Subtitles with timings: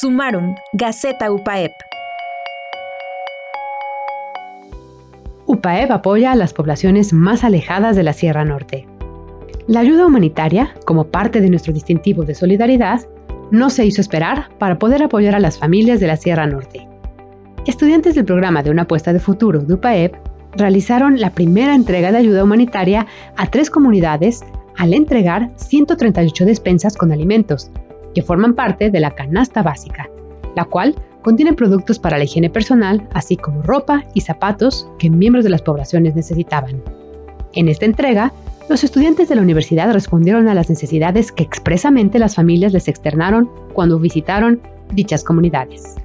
[0.00, 1.72] Sumaron, Gaceta UPAEP.
[5.44, 8.86] UPAEP apoya a las poblaciones más alejadas de la Sierra Norte.
[9.66, 13.02] La ayuda humanitaria, como parte de nuestro distintivo de solidaridad,
[13.50, 16.88] no se hizo esperar para poder apoyar a las familias de la Sierra Norte.
[17.66, 20.14] Estudiantes del programa de una apuesta de futuro de UPAEP
[20.56, 23.06] realizaron la primera entrega de ayuda humanitaria
[23.36, 24.42] a tres comunidades
[24.78, 27.70] al entregar 138 despensas con alimentos,
[28.14, 30.08] que forman parte de la canasta básica,
[30.56, 35.44] la cual contiene productos para la higiene personal, así como ropa y zapatos que miembros
[35.44, 36.82] de las poblaciones necesitaban.
[37.52, 38.32] En esta entrega,
[38.68, 43.50] los estudiantes de la universidad respondieron a las necesidades que expresamente las familias les externaron
[43.72, 44.60] cuando visitaron
[44.92, 45.96] dichas comunidades.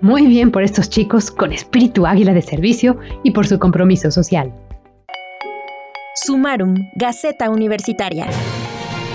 [0.00, 4.52] Muy bien por estos chicos con espíritu águila de servicio y por su compromiso social.
[6.14, 8.28] Sumarum, Gaceta Universitaria